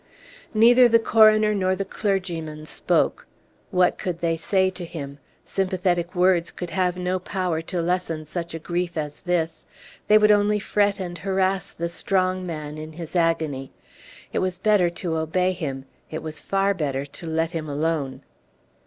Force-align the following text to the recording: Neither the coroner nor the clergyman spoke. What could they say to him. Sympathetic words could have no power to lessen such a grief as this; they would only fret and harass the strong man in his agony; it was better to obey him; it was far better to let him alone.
Neither 0.55 0.89
the 0.89 0.97
coroner 0.97 1.53
nor 1.53 1.75
the 1.75 1.85
clergyman 1.85 2.65
spoke. 2.65 3.27
What 3.69 3.99
could 3.99 4.19
they 4.19 4.35
say 4.35 4.71
to 4.71 4.83
him. 4.83 5.19
Sympathetic 5.45 6.15
words 6.15 6.49
could 6.51 6.71
have 6.71 6.97
no 6.97 7.19
power 7.19 7.61
to 7.61 7.81
lessen 7.83 8.25
such 8.25 8.55
a 8.55 8.57
grief 8.57 8.97
as 8.97 9.21
this; 9.21 9.67
they 10.07 10.17
would 10.17 10.31
only 10.31 10.57
fret 10.57 10.99
and 10.99 11.19
harass 11.19 11.71
the 11.71 11.87
strong 11.87 12.47
man 12.47 12.79
in 12.79 12.93
his 12.93 13.15
agony; 13.15 13.73
it 14.33 14.39
was 14.39 14.57
better 14.57 14.89
to 14.89 15.17
obey 15.17 15.51
him; 15.51 15.85
it 16.09 16.23
was 16.23 16.41
far 16.41 16.73
better 16.73 17.05
to 17.05 17.27
let 17.27 17.51
him 17.51 17.69
alone. 17.69 18.23